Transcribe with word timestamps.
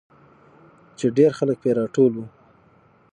چې 0.97 1.05
ډېرخلک 1.17 1.57
پې 1.63 1.71
راټول 1.79 2.11
وو. 2.17 2.25